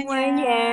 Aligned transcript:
Semuanya. 0.00 0.64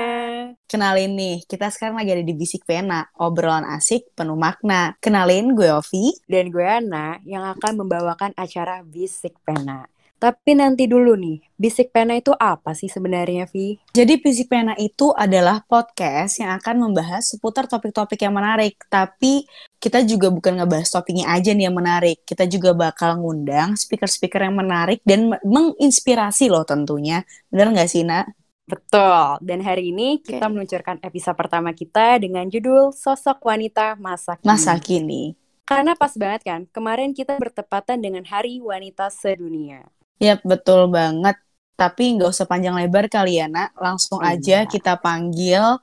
Kenalin 0.72 1.12
nih, 1.20 1.44
kita 1.44 1.68
sekarang 1.68 2.00
lagi 2.00 2.16
ada 2.16 2.24
di 2.24 2.32
Bisik 2.32 2.64
Pena, 2.64 3.04
obrolan 3.20 3.68
asik 3.68 4.16
penuh 4.16 4.40
makna. 4.40 4.96
Kenalin 5.04 5.52
gue 5.52 5.68
Ovi. 5.68 6.16
Dan 6.24 6.48
gue 6.48 6.64
Ana 6.64 7.20
yang 7.28 7.44
akan 7.44 7.84
membawakan 7.84 8.32
acara 8.40 8.88
Bisik 8.88 9.36
Pena. 9.44 9.84
Tapi 10.18 10.58
nanti 10.58 10.90
dulu 10.90 11.14
nih, 11.14 11.44
Bisik 11.60 11.92
Pena 11.92 12.16
itu 12.16 12.34
apa 12.34 12.72
sih 12.74 12.90
sebenarnya, 12.90 13.46
Vi? 13.52 13.78
Jadi 13.94 14.18
Bisik 14.18 14.48
Pena 14.48 14.74
itu 14.80 15.14
adalah 15.14 15.62
podcast 15.62 16.42
yang 16.42 16.58
akan 16.58 16.90
membahas 16.90 17.28
seputar 17.28 17.68
topik-topik 17.68 18.24
yang 18.24 18.34
menarik. 18.34 18.80
Tapi 18.90 19.46
kita 19.78 20.02
juga 20.08 20.32
bukan 20.34 20.58
ngebahas 20.58 20.90
topiknya 20.90 21.30
aja 21.36 21.52
nih 21.52 21.70
yang 21.70 21.78
menarik. 21.78 22.24
Kita 22.24 22.50
juga 22.50 22.74
bakal 22.74 23.20
ngundang 23.22 23.76
speaker-speaker 23.76 24.40
yang 24.40 24.56
menarik 24.56 25.04
dan 25.04 25.36
menginspirasi 25.44 26.50
loh 26.50 26.64
tentunya. 26.64 27.22
Bener 27.52 27.76
nggak 27.76 27.92
sih, 27.92 28.02
Nak? 28.08 28.47
Betul. 28.68 29.40
Dan 29.40 29.64
hari 29.64 29.96
ini 29.96 30.20
kita 30.20 30.52
meluncurkan 30.52 31.00
episode 31.00 31.40
pertama 31.40 31.72
kita 31.72 32.20
dengan 32.20 32.44
judul 32.52 32.92
Sosok 32.92 33.40
Wanita 33.40 33.96
Masa 33.96 34.36
Kini. 34.36 34.48
Masa 34.52 34.74
kini. 34.76 35.24
Karena 35.64 35.96
pas 35.96 36.12
banget 36.16 36.44
kan, 36.44 36.62
kemarin 36.72 37.16
kita 37.16 37.40
bertepatan 37.40 38.00
dengan 38.00 38.24
Hari 38.28 38.60
Wanita 38.60 39.08
Sedunia. 39.12 39.88
Yap, 40.20 40.44
betul 40.44 40.92
banget. 40.92 41.40
Tapi 41.80 42.16
nggak 42.20 42.32
usah 42.32 42.48
panjang 42.48 42.76
lebar 42.76 43.08
kali 43.08 43.40
ya, 43.40 43.48
Nak. 43.48 43.76
Langsung 43.76 44.20
aja 44.20 44.64
Iya. 44.64 44.70
kita 44.70 44.96
panggil 45.00 45.80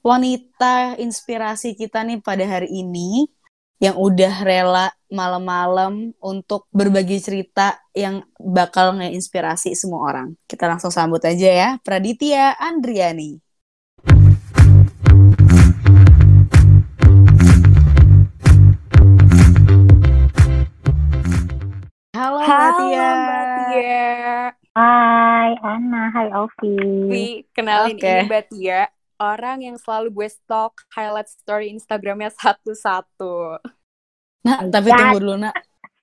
wanita 0.00 0.96
inspirasi 0.96 1.76
kita 1.76 2.00
nih 2.04 2.20
pada 2.20 2.44
hari 2.48 2.68
ini 2.68 3.28
yang 3.76 3.96
udah 3.96 4.40
rela 4.40 4.88
malam-malam 5.10 6.14
untuk 6.18 6.66
berbagi 6.74 7.22
cerita 7.22 7.78
yang 7.94 8.26
bakal 8.38 8.98
ngeinspirasi 8.98 9.74
semua 9.78 10.06
orang. 10.10 10.28
Kita 10.50 10.66
langsung 10.66 10.90
sambut 10.90 11.22
aja 11.22 11.50
ya, 11.50 11.68
Praditya 11.82 12.58
Andriani. 12.58 13.38
Halo, 22.16 22.40
Tia. 22.40 23.12
Hai 24.76 25.52
Ana, 25.64 26.12
hai 26.12 26.28
Ovi. 26.36 26.76
Vi, 27.08 27.26
kenalin 27.56 27.96
Oke. 27.96 28.04
ini 28.04 28.28
Mbak 28.28 28.44
Tia, 28.52 28.88
orang 29.16 29.64
yang 29.64 29.76
selalu 29.80 30.12
gue 30.12 30.28
stalk 30.28 30.84
highlight 30.92 31.28
story 31.32 31.72
Instagramnya 31.72 32.28
satu-satu. 32.36 33.60
Nah, 34.46 34.58
tapi 34.70 34.88
Ya. 34.88 34.98
tunggu 35.02 35.18
dulu, 35.18 35.34
Nak. 35.42 35.54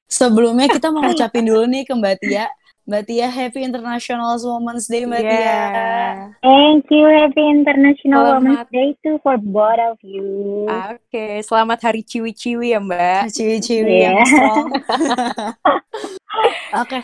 Sebelumnya 0.06 0.68
kita 0.68 0.92
mau 0.92 1.00
ngucapin 1.02 1.48
dulu 1.48 1.64
nih 1.66 1.88
ke 1.88 1.94
Mbak 1.96 2.16
Tia. 2.20 2.46
Mbak 2.84 3.04
Tia, 3.08 3.32
Happy 3.32 3.64
International 3.64 4.36
Women's 4.36 4.92
Day, 4.92 5.08
Mbak 5.08 5.24
Tia. 5.24 5.40
Yeah. 5.40 6.12
Thank 6.44 6.92
you, 6.92 7.08
Happy 7.08 7.40
International 7.40 8.22
Selamat. 8.28 8.44
Women's 8.44 8.70
Day 8.70 8.90
too 9.00 9.16
for 9.24 9.40
both 9.40 9.80
of 9.80 9.96
you. 10.04 10.68
Oke, 10.68 11.40
selamat 11.42 11.80
hari 11.80 12.04
ciwi-ciwi 12.04 12.76
ya 12.76 12.84
Mbak. 12.84 13.32
Ciwi-ciwi 13.32 13.96
yang 14.04 14.20
strong. 14.28 14.68
Oke. 16.84 17.00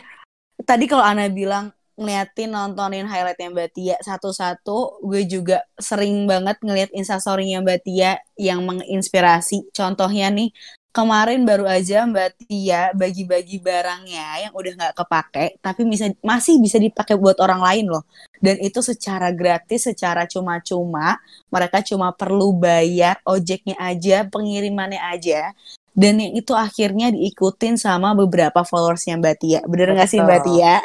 Tadi 0.67 0.85
kalau 0.85 1.01
Ana 1.07 1.31
bilang 1.31 1.71
ngeliatin 1.95 2.51
nontonin 2.51 3.07
highlightnya 3.07 3.47
Mbak 3.51 3.69
Tia 3.71 3.95
satu-satu, 3.99 5.03
gue 5.03 5.23
juga 5.23 5.63
sering 5.75 6.27
banget 6.27 6.59
ngeliat 6.59 6.91
instastory-nya 6.91 7.63
Mbak 7.63 7.79
Tia 7.83 8.19
yang 8.35 8.63
menginspirasi. 8.63 9.71
Contohnya 9.71 10.27
nih, 10.27 10.51
kemarin 10.89 11.45
baru 11.45 11.65
aja 11.69 12.03
Mbak 12.05 12.29
Tia 12.45 12.91
bagi-bagi 12.97 13.61
barangnya 13.61 14.47
yang 14.47 14.53
udah 14.53 14.71
nggak 14.75 14.95
kepake, 14.97 15.45
tapi 15.61 15.85
bisa 15.85 16.09
masih 16.25 16.57
bisa 16.57 16.77
dipakai 16.81 17.15
buat 17.15 17.37
orang 17.39 17.61
lain 17.61 17.85
loh. 17.93 18.03
Dan 18.39 18.57
itu 18.63 18.79
secara 18.79 19.29
gratis, 19.29 19.87
secara 19.87 20.25
cuma-cuma. 20.25 21.19
Mereka 21.51 21.83
cuma 21.85 22.11
perlu 22.15 22.55
bayar 22.55 23.19
ojeknya 23.27 23.75
aja, 23.77 24.25
pengirimannya 24.27 24.99
aja. 24.99 25.51
Dan 25.93 26.23
yang 26.23 26.33
itu 26.37 26.55
akhirnya 26.55 27.11
diikutin 27.11 27.75
sama 27.75 28.15
beberapa 28.15 28.63
followersnya 28.63 29.19
Mbak 29.19 29.35
Tia. 29.41 29.59
Bener 29.67 29.93
nggak 29.95 30.09
sih 30.09 30.19
Mbak. 30.23 30.41
Tia? 30.47 30.75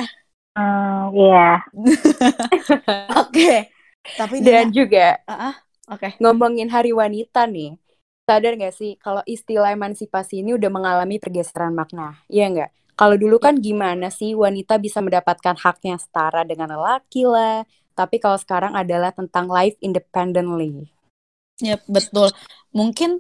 Hmm, 0.55 0.95
Iya, 1.15 1.63
Oke. 3.23 3.71
Tapi 4.05 4.45
Dan 4.45 4.69
juga 4.69 5.17
ah, 5.25 5.51
ah, 5.51 5.55
oke. 5.89 6.21
ngomongin 6.21 6.69
hari 6.69 6.93
wanita 6.93 7.49
nih, 7.49 7.73
sadar 8.25 8.57
gak 8.57 8.75
sih 8.75 8.97
kalau 8.97 9.21
istilah 9.29 9.77
emansipasi 9.77 10.41
ini 10.41 10.57
udah 10.57 10.71
mengalami 10.73 11.21
pergeseran 11.21 11.77
makna? 11.77 12.19
Iya 12.33 12.49
nggak? 12.51 12.71
Kalau 12.95 13.17
dulu 13.19 13.37
kan 13.43 13.59
gimana 13.59 14.09
sih 14.09 14.33
wanita 14.39 14.79
bisa 14.79 15.03
mendapatkan 15.03 15.59
haknya 15.59 15.99
setara 15.99 16.47
dengan 16.47 16.71
lelaki 16.73 17.27
lah, 17.27 17.67
tapi 17.99 18.23
kalau 18.23 18.39
sekarang 18.39 18.79
adalah 18.79 19.11
tentang 19.11 19.51
life 19.51 19.75
independently. 19.83 20.87
Yap, 21.59 21.83
betul. 21.91 22.31
Mungkin 22.71 23.19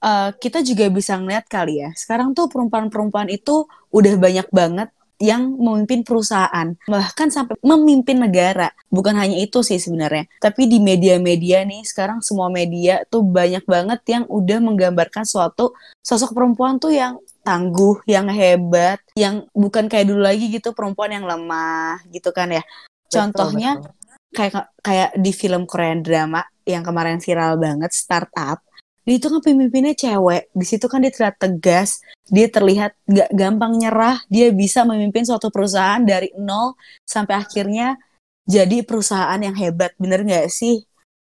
eh, 0.00 0.30
kita 0.36 0.64
juga 0.64 0.88
bisa 0.88 1.20
ngeliat 1.20 1.44
kali 1.44 1.84
ya. 1.84 1.92
Sekarang 1.92 2.32
tuh 2.32 2.48
perempuan-perempuan 2.48 3.28
itu 3.28 3.68
udah 3.92 4.14
banyak 4.16 4.48
banget 4.48 4.88
yang 5.22 5.54
memimpin 5.54 6.02
perusahaan, 6.02 6.74
bahkan 6.90 7.30
sampai 7.30 7.54
memimpin 7.62 8.18
negara. 8.18 8.74
Bukan 8.90 9.14
hanya 9.14 9.38
itu 9.38 9.62
sih 9.62 9.78
sebenarnya, 9.78 10.26
tapi 10.42 10.66
di 10.66 10.82
media-media 10.82 11.62
nih 11.62 11.86
sekarang 11.86 12.18
semua 12.26 12.50
media 12.50 13.06
tuh 13.06 13.22
banyak 13.22 13.62
banget 13.62 14.02
yang 14.10 14.24
udah 14.26 14.58
menggambarkan 14.58 15.22
suatu 15.22 15.78
sosok 16.02 16.34
perempuan 16.34 16.82
tuh 16.82 16.90
yang 16.90 17.22
tangguh, 17.46 18.02
yang 18.10 18.26
hebat, 18.34 18.98
yang 19.14 19.46
bukan 19.54 19.86
kayak 19.86 20.10
dulu 20.10 20.26
lagi 20.26 20.50
gitu 20.50 20.74
perempuan 20.74 21.14
yang 21.14 21.26
lemah 21.26 22.02
gitu 22.10 22.34
kan 22.34 22.50
ya. 22.50 22.62
Contohnya 23.06 23.78
Betul, 23.78 23.94
betul. 23.94 24.34
kayak 24.34 24.64
kayak 24.82 25.10
di 25.14 25.30
film 25.30 25.62
Korean 25.70 26.02
drama 26.02 26.42
yang 26.66 26.82
kemarin 26.82 27.22
viral 27.22 27.58
banget 27.58 27.90
startup 27.94 28.62
dia 29.02 29.14
itu 29.18 29.26
kan 29.26 29.42
pemimpinnya 29.42 29.94
cewek 29.94 30.46
di 30.54 30.64
situ 30.66 30.86
kan 30.86 31.02
dia 31.02 31.10
terlihat 31.10 31.36
tegas 31.38 31.98
dia 32.30 32.46
terlihat 32.46 32.92
gak 33.04 33.30
gampang 33.34 33.74
nyerah 33.74 34.22
dia 34.30 34.54
bisa 34.54 34.86
memimpin 34.86 35.26
suatu 35.26 35.50
perusahaan 35.50 35.98
dari 35.98 36.30
nol 36.38 36.78
sampai 37.02 37.34
akhirnya 37.42 37.98
jadi 38.42 38.82
perusahaan 38.82 39.38
yang 39.38 39.54
hebat 39.54 39.94
bener 39.98 40.22
nggak 40.22 40.46
sih 40.50 40.82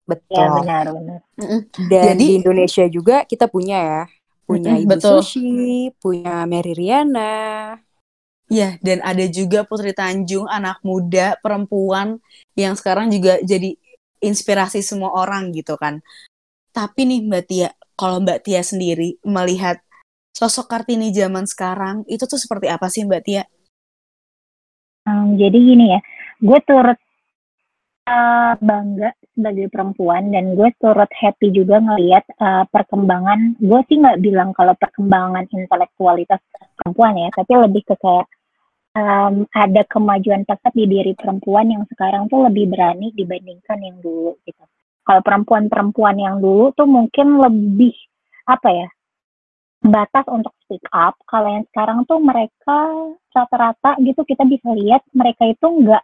Betul. 0.04 0.36
ya 0.36 0.52
benar-benar. 0.84 1.20
Dan 1.88 2.04
Jadi- 2.12 2.28
di 2.28 2.36
Indonesia 2.36 2.84
juga 2.92 3.24
kita 3.24 3.48
punya 3.48 3.78
ya, 3.80 4.02
punya 4.44 4.76
Mm-mm, 4.76 4.84
Ibu 4.84 4.90
betul. 4.92 5.24
Sushi, 5.24 5.56
punya 5.96 6.44
Mary 6.44 6.76
Riana. 6.76 7.80
ya 8.44 8.76
dan 8.84 9.00
ada 9.00 9.24
juga 9.24 9.64
Putri 9.64 9.96
Tanjung 9.96 10.44
anak 10.44 10.84
muda 10.84 11.40
perempuan 11.40 12.20
yang 12.52 12.76
sekarang 12.76 13.08
juga 13.08 13.40
jadi 13.40 13.72
inspirasi 14.20 14.84
semua 14.84 15.16
orang 15.16 15.48
gitu 15.56 15.80
kan 15.80 16.04
tapi 16.74 17.06
nih 17.06 17.22
Mbak 17.22 17.44
Tia 17.46 17.70
kalau 17.94 18.18
Mbak 18.18 18.42
Tia 18.42 18.60
sendiri 18.66 19.22
melihat 19.22 19.78
sosok 20.34 20.66
Kartini 20.66 21.14
zaman 21.14 21.46
sekarang 21.46 22.02
itu 22.10 22.26
tuh 22.26 22.36
seperti 22.36 22.66
apa 22.66 22.90
sih 22.90 23.06
Mbak 23.06 23.22
Tia? 23.22 23.44
Hmm, 25.06 25.38
jadi 25.38 25.54
gini 25.54 25.94
ya, 25.94 26.00
gue 26.42 26.58
turut 26.66 26.98
eh, 28.10 28.52
bangga 28.58 29.10
sebagai 29.34 29.66
perempuan 29.70 30.30
dan 30.34 30.44
gue 30.58 30.68
turut 30.82 31.10
happy 31.14 31.48
juga 31.54 31.78
ngelihat 31.78 32.24
eh, 32.34 32.64
perkembangan. 32.74 33.62
Gue 33.62 33.80
sih 33.86 33.96
nggak 34.02 34.18
bilang 34.24 34.50
kalau 34.58 34.74
perkembangan 34.74 35.46
intelektualitas 35.54 36.40
perempuan 36.74 37.14
ya, 37.20 37.28
tapi 37.38 37.52
lebih 37.54 37.82
ke 37.86 37.94
kayak 38.02 38.26
em, 38.98 39.34
ada 39.54 39.82
kemajuan 39.86 40.42
pesat 40.48 40.72
di 40.74 40.86
diri 40.86 41.12
perempuan 41.18 41.66
yang 41.70 41.84
sekarang 41.90 42.26
tuh 42.30 42.46
lebih 42.46 42.70
berani 42.72 43.10
dibandingkan 43.14 43.78
yang 43.82 43.96
dulu 44.02 44.38
gitu. 44.46 44.64
Kalau 45.04 45.20
perempuan-perempuan 45.20 46.16
yang 46.16 46.40
dulu 46.40 46.72
tuh 46.72 46.88
mungkin 46.88 47.36
lebih 47.36 47.92
apa 48.48 48.68
ya 48.72 48.88
batas 49.84 50.24
untuk 50.32 50.56
speak 50.64 50.84
up. 50.96 51.12
Kalau 51.28 51.48
yang 51.52 51.64
sekarang 51.68 52.08
tuh 52.08 52.18
mereka 52.24 52.78
rata-rata 53.36 54.00
gitu 54.00 54.24
kita 54.24 54.48
bisa 54.48 54.72
lihat 54.72 55.04
mereka 55.12 55.44
itu 55.44 55.66
nggak 55.68 56.02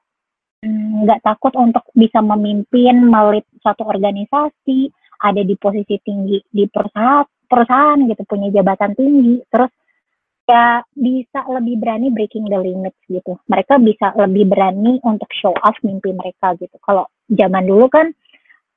mm, 0.68 1.08
nggak 1.08 1.20
takut 1.24 1.56
untuk 1.56 1.88
bisa 1.96 2.20
memimpin 2.20 3.08
melit 3.08 3.48
suatu 3.64 3.88
organisasi, 3.88 4.92
ada 5.24 5.40
di 5.40 5.56
posisi 5.56 5.96
tinggi 6.04 6.36
di 6.52 6.68
perusahaan 6.68 7.24
perusahaan 7.50 7.98
gitu 8.04 8.22
punya 8.28 8.52
jabatan 8.52 8.92
tinggi, 8.94 9.42
terus 9.48 9.72
ya 10.44 10.82
bisa 10.92 11.46
lebih 11.46 11.78
berani 11.78 12.10
breaking 12.12 12.46
the 12.50 12.58
limits 12.58 13.00
gitu. 13.06 13.38
Mereka 13.48 13.80
bisa 13.80 14.12
lebih 14.18 14.50
berani 14.50 14.98
untuk 15.06 15.30
show 15.32 15.54
off 15.62 15.78
mimpi 15.86 16.12
mereka 16.12 16.52
gitu. 16.58 16.74
Kalau 16.82 17.06
zaman 17.30 17.64
dulu 17.64 17.86
kan 17.88 18.12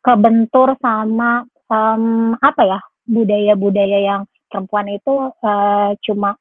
kebentur 0.03 0.75
sama 0.83 1.47
em, 1.71 2.35
apa 2.37 2.61
ya 2.67 2.79
budaya-budaya 3.07 3.99
yang 4.03 4.21
perempuan 4.51 4.91
itu 4.91 5.15
eh, 5.41 5.89
cuma 6.05 6.37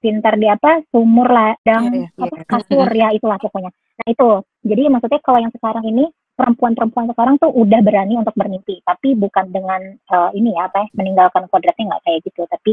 pintar 0.00 0.40
di 0.40 0.48
apa 0.48 0.80
sumur 0.88 1.28
ladang 1.28 1.92
Iya, 1.92 2.08
iya, 2.08 2.24
apa 2.24 2.36
kasur 2.48 2.88
ya 2.88 3.12
itulah 3.12 3.36
pokoknya. 3.36 3.68
Nah 3.70 4.06
itu. 4.08 4.30
Jadi 4.64 4.82
maksudnya 4.88 5.20
kalau 5.20 5.38
yang 5.44 5.52
sekarang 5.52 5.84
ini 5.84 6.08
perempuan-perempuan 6.32 7.12
sekarang 7.12 7.36
tuh 7.36 7.52
udah 7.52 7.80
berani 7.84 8.16
untuk 8.16 8.32
bermimpi 8.32 8.80
tapi 8.80 9.12
bukan 9.12 9.52
dengan 9.52 9.80
eh, 9.92 10.30
ini 10.38 10.56
ya 10.56 10.72
apa 10.72 10.86
ya 10.86 10.86
meninggalkan 10.96 11.44
kodratnya 11.52 11.92
nggak 11.92 12.02
kayak 12.08 12.20
gitu. 12.24 12.42
Tapi 12.48 12.72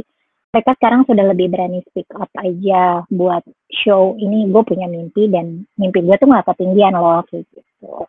mereka 0.56 0.72
sekarang 0.80 1.01
sudah 1.04 1.25
lebih 1.28 1.51
berani 1.51 1.83
speak 1.92 2.07
up 2.16 2.31
aja 2.40 3.04
buat 3.12 3.44
show 3.83 4.16
ini 4.16 4.48
gue 4.48 4.63
punya 4.63 4.88
mimpi 4.88 5.28
dan 5.28 5.68
mimpi 5.75 6.00
gue 6.00 6.16
tuh 6.16 6.28
nggak 6.31 6.48
ketinggian 6.48 6.95
loh 6.95 7.22
kayak 7.28 7.44
gitu 7.51 8.07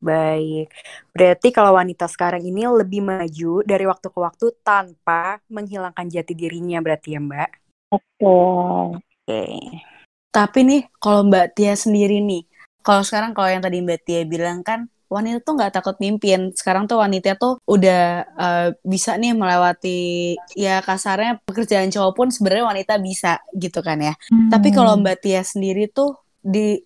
Baik. 0.00 0.72
Berarti 1.12 1.48
kalau 1.52 1.76
wanita 1.76 2.08
sekarang 2.08 2.40
ini 2.40 2.64
lebih 2.64 3.04
maju 3.04 3.60
dari 3.62 3.84
waktu 3.84 4.08
ke 4.08 4.18
waktu 4.18 4.46
tanpa 4.64 5.44
menghilangkan 5.52 6.08
jati 6.08 6.32
dirinya 6.32 6.80
berarti 6.80 7.14
ya 7.14 7.20
Mbak? 7.20 7.50
Betul. 7.92 8.98
Oke. 8.98 9.44
Tapi 10.30 10.58
nih, 10.64 10.82
kalau 10.96 11.26
Mbak 11.28 11.46
Tia 11.52 11.74
sendiri 11.76 12.22
nih, 12.24 12.48
kalau 12.80 13.04
sekarang 13.04 13.36
kalau 13.36 13.52
yang 13.52 13.60
tadi 13.60 13.84
Mbak 13.84 14.00
Tia 14.08 14.22
bilang 14.24 14.64
kan, 14.64 14.88
wanita 15.10 15.42
tuh 15.42 15.58
nggak 15.58 15.74
takut 15.74 15.96
mimpin. 15.98 16.54
Sekarang 16.54 16.86
tuh 16.86 17.02
wanita 17.02 17.34
tuh 17.34 17.58
udah 17.66 18.24
uh, 18.38 18.68
bisa 18.86 19.18
nih 19.18 19.34
melewati 19.34 20.38
ya 20.54 20.78
kasarnya 20.80 21.42
pekerjaan 21.44 21.90
cowok 21.90 22.12
pun 22.14 22.28
sebenarnya 22.30 22.64
wanita 22.70 22.94
bisa 23.02 23.42
gitu 23.58 23.82
kan 23.82 23.98
ya. 24.00 24.14
Hmm. 24.30 24.48
Tapi 24.48 24.70
kalau 24.70 24.96
Mbak 24.96 25.18
Tia 25.20 25.42
sendiri 25.42 25.90
tuh 25.90 26.14
di 26.40 26.78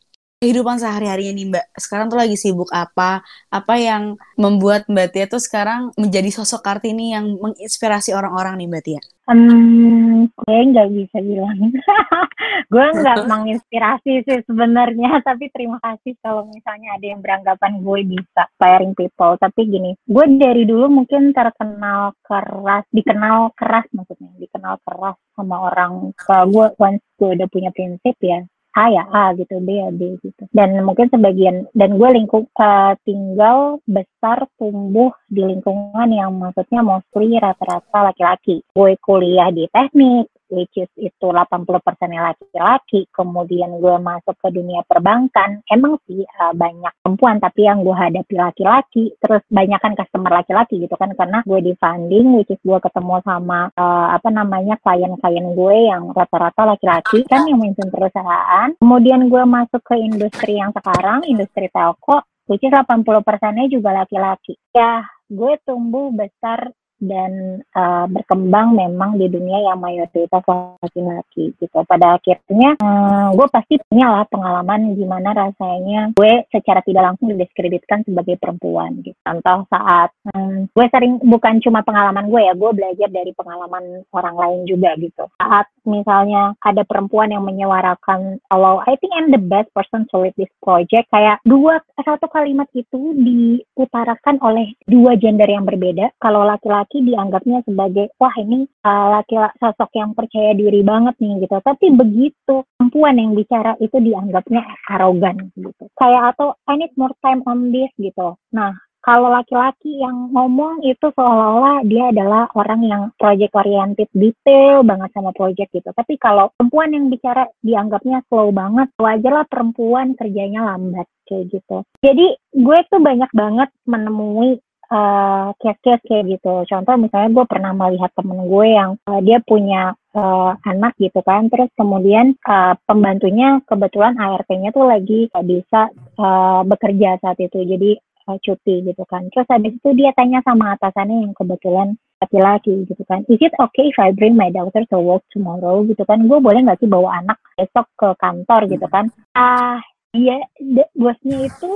kehidupan 0.44 0.76
sehari-harinya 0.76 1.32
nih 1.32 1.46
Mbak. 1.48 1.66
Sekarang 1.80 2.12
tuh 2.12 2.20
lagi 2.20 2.36
sibuk 2.36 2.68
apa? 2.68 3.24
Apa 3.48 3.80
yang 3.80 4.20
membuat 4.36 4.84
Mbak 4.92 5.08
Tia 5.16 5.24
tuh 5.24 5.40
sekarang 5.40 5.88
menjadi 5.96 6.28
sosok 6.28 6.60
Kartini 6.60 7.16
yang 7.16 7.40
menginspirasi 7.40 8.12
orang-orang 8.12 8.60
nih 8.60 8.68
Mbak 8.68 8.84
Tia? 8.84 9.00
Hmm, 9.24 10.28
gue 10.28 10.58
nggak 10.68 10.88
bisa 10.92 11.16
bilang. 11.24 11.72
gue 12.72 12.86
nggak 12.92 13.24
menginspirasi 13.32 14.20
sih 14.28 14.38
sebenarnya, 14.44 15.16
tapi 15.28 15.48
terima 15.48 15.80
kasih 15.80 16.12
kalau 16.20 16.44
misalnya 16.52 17.00
ada 17.00 17.06
yang 17.08 17.24
beranggapan 17.24 17.80
gue 17.80 18.00
bisa 18.04 18.42
firing 18.60 18.92
people. 18.92 19.40
Tapi 19.40 19.60
gini, 19.64 19.96
gue 20.04 20.24
dari 20.36 20.68
dulu 20.68 20.92
mungkin 20.92 21.32
terkenal 21.32 22.12
keras, 22.20 22.84
dikenal 22.92 23.56
keras 23.56 23.88
maksudnya, 23.96 24.28
dikenal 24.36 24.76
keras 24.84 25.16
sama 25.32 25.72
orang. 25.72 26.12
Kalau 26.20 26.44
gue 26.52 26.66
once 26.76 27.00
gue 27.16 27.30
udah 27.32 27.48
punya 27.48 27.72
prinsip 27.72 28.20
ya, 28.20 28.44
A 28.74 28.90
ya 28.90 29.04
A 29.06 29.24
gitu, 29.38 29.62
B 29.62 29.78
ya 29.78 29.88
B 29.94 30.18
gitu. 30.18 30.42
Dan 30.50 30.74
mungkin 30.82 31.06
sebagian 31.06 31.70
dan 31.78 31.94
gue 31.94 32.10
lingkup 32.10 32.50
uh, 32.58 32.98
tinggal 33.06 33.78
besar 33.86 34.50
tumbuh 34.58 35.14
di 35.30 35.46
lingkungan 35.46 36.10
yang 36.10 36.34
maksudnya 36.34 36.82
mostly 36.82 37.38
rata-rata 37.38 38.10
laki-laki. 38.10 38.66
Gue 38.74 38.98
kuliah 38.98 39.54
di 39.54 39.70
teknik, 39.70 40.26
which 40.54 40.70
is 40.78 40.90
itu 40.94 41.26
80% 41.26 41.66
laki-laki. 42.14 43.10
Kemudian 43.10 43.82
gue 43.82 43.96
masuk 43.98 44.38
ke 44.38 44.48
dunia 44.54 44.86
perbankan, 44.86 45.66
emang 45.66 45.98
sih 46.06 46.22
uh, 46.22 46.54
banyak 46.54 46.94
perempuan, 47.02 47.42
tapi 47.42 47.66
yang 47.66 47.82
gue 47.82 47.92
hadapi 47.92 48.34
laki-laki. 48.38 49.04
Terus 49.18 49.42
banyak 49.50 49.80
kan 49.82 49.98
customer 49.98 50.30
laki-laki 50.40 50.78
gitu 50.78 50.94
kan, 50.94 51.10
karena 51.18 51.42
gue 51.42 51.60
di 51.60 51.74
funding, 51.74 52.38
which 52.38 52.54
is 52.54 52.62
gue 52.62 52.78
ketemu 52.78 53.18
sama 53.26 53.74
uh, 53.74 54.14
apa 54.14 54.30
namanya 54.30 54.78
klien-klien 54.80 55.58
gue 55.58 55.76
yang 55.90 56.14
rata-rata 56.14 56.62
laki-laki 56.64 57.26
kan 57.26 57.42
yang 57.50 57.58
memimpin 57.58 57.90
perusahaan. 57.90 58.68
Kemudian 58.78 59.26
gue 59.26 59.42
masuk 59.42 59.82
ke 59.82 59.98
industri 59.98 60.62
yang 60.62 60.70
sekarang, 60.70 61.26
industri 61.26 61.66
telco, 61.72 62.22
which 62.46 62.62
is 62.62 62.70
80 62.70 63.24
persennya 63.24 63.66
juga 63.66 64.04
laki-laki. 64.04 64.54
Ya, 64.76 65.02
gue 65.32 65.56
tumbuh 65.64 66.12
besar 66.12 66.70
dan 67.04 67.60
uh, 67.76 68.06
berkembang 68.08 68.76
memang 68.76 69.16
di 69.20 69.26
dunia 69.28 69.72
yang 69.72 69.78
mayoritas 69.80 70.44
laki-laki 70.80 71.52
gitu. 71.58 71.78
Pada 71.84 72.16
akhirnya 72.18 72.76
um, 72.80 73.36
gue 73.36 73.46
pasti 73.50 73.80
punya 73.88 74.10
lah 74.10 74.24
pengalaman 74.28 74.94
gimana 74.94 75.30
rasanya 75.32 76.12
gue 76.16 76.44
secara 76.52 76.80
tidak 76.84 77.12
langsung 77.12 77.32
didiskreditkan 77.32 78.04
sebagai 78.04 78.36
perempuan 78.38 79.00
gitu. 79.02 79.16
Contoh 79.24 79.66
saat 79.72 80.10
um, 80.34 80.68
gue 80.68 80.86
sering 80.92 81.20
bukan 81.22 81.60
cuma 81.64 81.80
pengalaman 81.86 82.28
gue 82.28 82.42
ya, 82.44 82.54
gue 82.54 82.70
belajar 82.74 83.08
dari 83.10 83.32
pengalaman 83.34 84.04
orang 84.12 84.36
lain 84.36 84.60
juga 84.68 84.94
gitu. 85.00 85.24
Saat 85.40 85.66
misalnya 85.84 86.56
ada 86.60 86.82
perempuan 86.86 87.32
yang 87.32 87.44
menyuarakan 87.44 88.38
kalau 88.48 88.80
I 88.84 88.96
think 89.00 89.12
I'm 89.16 89.32
the 89.32 89.40
best 89.40 89.72
person 89.72 90.06
to 90.12 90.22
lead 90.22 90.36
this 90.36 90.50
project 90.62 91.08
kayak 91.10 91.40
dua 91.44 91.80
satu 92.00 92.28
kalimat 92.30 92.68
itu 92.76 93.16
diutarakan 93.16 94.38
oleh 94.44 94.76
dua 94.86 95.16
gender 95.18 95.48
yang 95.48 95.64
berbeda. 95.66 96.12
Kalau 96.20 96.44
laki-laki 96.44 96.93
laki 96.94 97.10
dianggapnya 97.10 97.58
sebagai 97.66 98.06
wah 98.22 98.30
ini 98.38 98.70
uh, 98.86 99.18
laki-laki 99.18 99.58
sosok 99.58 99.90
yang 99.98 100.14
percaya 100.14 100.54
diri 100.54 100.86
banget 100.86 101.18
nih 101.18 101.42
gitu 101.42 101.58
tapi 101.58 101.90
begitu 101.90 102.62
perempuan 102.78 103.18
yang 103.18 103.34
bicara 103.34 103.74
itu 103.82 103.98
dianggapnya 103.98 104.62
arogan 104.94 105.50
gitu 105.58 105.90
kayak 105.98 106.38
atau 106.38 106.54
I 106.70 106.78
need 106.78 106.94
more 106.94 107.10
time 107.18 107.42
on 107.50 107.74
this 107.74 107.90
gitu 107.98 108.38
nah 108.54 108.78
kalau 109.02 109.28
laki-laki 109.28 110.00
yang 110.00 110.30
ngomong 110.30 110.86
itu 110.86 111.10
seolah-olah 111.12 111.82
dia 111.82 112.14
adalah 112.14 112.46
orang 112.54 112.80
yang 112.86 113.02
project 113.18 113.52
oriented 113.52 114.08
detail 114.16 114.80
banget 114.80 115.12
sama 115.12 115.28
project 115.36 115.76
gitu. 115.76 115.92
Tapi 115.92 116.16
kalau 116.16 116.48
perempuan 116.56 116.96
yang 116.96 117.12
bicara 117.12 117.44
dianggapnya 117.60 118.24
slow 118.32 118.48
banget, 118.48 118.88
wajarlah 118.96 119.44
perempuan 119.44 120.16
kerjanya 120.16 120.72
lambat 120.72 121.04
kayak 121.28 121.52
gitu. 121.52 121.84
Jadi 122.00 122.32
gue 122.56 122.78
tuh 122.88 123.00
banyak 123.04 123.28
banget 123.36 123.68
menemui 123.84 124.56
uh, 124.90 125.54
case-case 125.60 126.04
kayak 126.04 126.38
gitu. 126.38 126.64
Contoh 126.68 126.94
misalnya 126.98 127.30
gue 127.30 127.44
pernah 127.48 127.72
melihat 127.72 128.10
temen 128.12 128.44
gue 128.44 128.66
yang 128.72 128.96
uh, 129.06 129.20
dia 129.22 129.38
punya 129.44 129.96
uh, 130.12 130.52
anak 130.66 130.96
gitu 131.00 131.20
kan, 131.24 131.48
terus 131.48 131.70
kemudian 131.78 132.34
uh, 132.44 132.74
pembantunya 132.84 133.60
kebetulan 133.64 134.16
ART-nya 134.18 134.74
tuh 134.74 134.88
lagi 134.88 135.28
uh, 135.32 135.44
bisa 135.44 135.92
uh, 136.18 136.60
bekerja 136.66 137.20
saat 137.22 137.38
itu, 137.40 137.62
jadi 137.64 137.90
uh, 138.28 138.38
cuti 138.40 138.84
gitu 138.84 139.04
kan. 139.08 139.28
Terus 139.32 139.48
habis 139.48 139.72
itu 139.76 139.90
dia 139.96 140.10
tanya 140.12 140.42
sama 140.44 140.74
atasannya 140.76 141.28
yang 141.28 141.34
kebetulan 141.36 141.96
laki-laki 142.22 142.88
gitu 142.88 143.04
kan, 143.04 143.20
is 143.28 143.42
it 143.42 143.52
okay 143.60 143.92
if 143.92 143.98
I 144.00 144.14
bring 144.14 144.32
my 144.32 144.48
daughter 144.48 144.80
to 144.88 144.98
work 144.98 145.24
tomorrow 145.30 145.84
gitu 145.84 146.02
kan? 146.08 146.24
Gue 146.24 146.40
boleh 146.40 146.64
nggak 146.64 146.80
sih 146.80 146.88
bawa 146.88 147.20
anak 147.20 147.36
besok 147.54 147.86
ke 148.00 148.08
kantor 148.16 148.66
gitu 148.70 148.86
kan? 148.88 149.12
Ah, 149.36 149.76
uh, 149.76 149.78
Iya, 150.14 150.46
bosnya 150.94 151.50
itu 151.50 151.70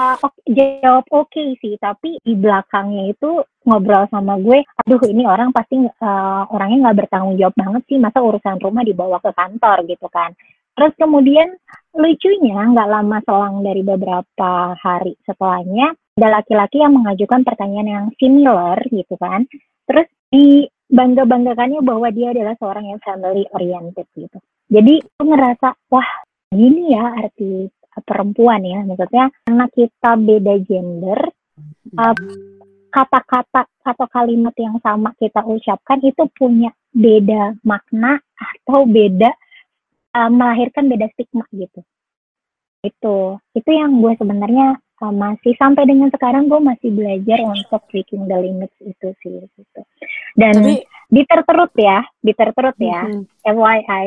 uh, 0.00 0.16
jawab 0.48 1.04
oke 1.12 1.28
okay 1.28 1.52
sih, 1.60 1.76
tapi 1.76 2.16
di 2.24 2.32
belakangnya 2.32 3.12
itu 3.12 3.44
ngobrol 3.68 4.08
sama 4.08 4.40
gue, 4.40 4.64
aduh 4.64 5.02
ini 5.04 5.28
orang 5.28 5.52
pasti 5.52 5.76
uh, 5.76 6.44
orangnya 6.48 6.88
nggak 6.88 6.98
bertanggung 7.04 7.36
jawab 7.36 7.54
banget 7.56 7.82
sih, 7.92 7.98
masa 8.00 8.24
urusan 8.24 8.56
rumah 8.64 8.82
dibawa 8.82 9.20
ke 9.20 9.30
kantor 9.36 9.84
gitu 9.84 10.08
kan. 10.08 10.32
Terus 10.72 10.92
kemudian 10.96 11.48
lucunya 11.92 12.56
nggak 12.72 12.88
lama 12.88 13.18
selang 13.28 13.60
dari 13.60 13.82
beberapa 13.84 14.72
hari 14.80 15.12
setelahnya, 15.28 15.92
ada 16.16 16.28
laki-laki 16.40 16.80
yang 16.80 16.96
mengajukan 16.96 17.44
pertanyaan 17.44 17.88
yang 17.88 18.06
similar 18.16 18.80
gitu 18.88 19.14
kan. 19.20 19.44
Terus 19.84 20.08
di 20.32 20.64
bangga-banggakannya 20.90 21.84
bahwa 21.84 22.08
dia 22.10 22.32
adalah 22.32 22.56
seorang 22.56 22.96
yang 22.96 23.00
family 23.04 23.44
oriented 23.52 24.08
gitu. 24.16 24.38
Jadi 24.70 25.02
aku 25.02 25.22
ngerasa, 25.26 25.68
wah 25.90 26.10
gini 26.50 26.94
ya 26.94 27.14
arti 27.14 27.70
perempuan 28.06 28.62
ya. 28.62 28.80
Maksudnya 28.86 29.32
karena 29.46 29.66
kita 29.72 30.10
beda 30.16 30.54
gender 30.66 31.20
uh, 31.98 32.16
kata-kata 32.90 33.70
atau 33.86 34.06
kalimat 34.10 34.54
yang 34.58 34.76
sama 34.82 35.14
kita 35.18 35.42
ucapkan 35.46 36.02
itu 36.02 36.26
punya 36.34 36.70
beda 36.90 37.58
makna 37.62 38.18
atau 38.34 38.82
beda 38.86 39.30
uh, 40.14 40.30
melahirkan 40.30 40.90
beda 40.90 41.06
stigma 41.14 41.46
gitu. 41.54 41.80
Itu. 42.82 43.38
Itu 43.54 43.70
yang 43.70 44.00
gue 44.02 44.12
sebenarnya 44.18 44.78
uh, 45.02 45.14
masih 45.14 45.54
sampai 45.56 45.86
dengan 45.86 46.10
sekarang 46.10 46.46
gue 46.50 46.60
masih 46.60 46.90
belajar 46.92 47.38
untuk 47.46 47.82
breaking 47.88 48.26
the 48.26 48.36
limits 48.36 48.76
itu 48.82 49.08
sih 49.22 49.38
gitu. 49.44 49.80
Dan 50.34 50.54
Tapi, 50.62 50.74
bitter 51.10 51.40
terus 51.42 51.72
ya 51.74 51.98
bitter 52.22 52.48
terus 52.54 52.76
ya 52.78 53.02
mm 53.02 53.12
-hmm. 53.12 53.24
FYI 53.50 54.06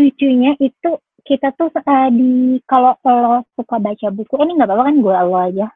lucunya 0.00 0.52
itu 0.56 0.90
kita 1.24 1.52
tuh 1.56 1.70
uh, 1.72 2.08
di 2.12 2.58
kalau 2.64 2.96
lo 3.04 3.44
suka 3.56 3.76
baca 3.78 4.08
buku 4.12 4.34
ini 4.44 4.56
nggak 4.58 4.68
apa-apa 4.68 4.88
kan 4.88 4.96
gue 5.00 5.16
lo 5.28 5.38
aja 5.38 5.68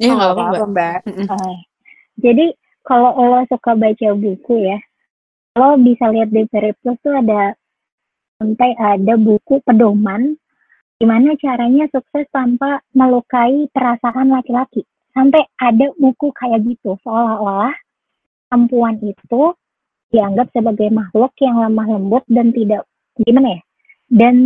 Iya 0.00 0.16
nggak 0.16 0.32
apa-apa 0.32 0.66
mbak. 0.72 1.00
Uh, 1.28 1.56
jadi 2.16 2.56
kalau 2.88 3.12
lo 3.20 3.44
suka 3.52 3.76
baca 3.76 4.08
buku 4.16 4.54
ya, 4.64 4.78
lo 5.60 5.76
bisa 5.76 6.08
lihat 6.08 6.32
di 6.32 6.48
Plus 6.48 6.96
tuh 7.04 7.12
ada 7.12 7.52
sampai 8.40 8.72
ada 8.80 9.20
buku 9.20 9.60
pedoman 9.68 10.40
gimana 10.96 11.36
caranya 11.36 11.84
sukses 11.92 12.24
tanpa 12.32 12.80
melukai 12.96 13.68
perasaan 13.76 14.32
laki-laki. 14.32 14.88
Sampai 15.12 15.44
ada 15.60 15.92
buku 16.00 16.32
kayak 16.32 16.64
gitu, 16.64 16.96
seolah-olah 17.04 17.74
perempuan 18.48 18.96
itu 19.04 19.52
dianggap 20.16 20.48
sebagai 20.56 20.88
makhluk 20.88 21.32
yang 21.44 21.60
lemah 21.60 21.86
lembut 21.92 22.24
dan 22.30 22.56
tidak 22.56 22.88
gimana 23.20 23.60
ya, 23.60 23.62
dan 24.08 24.36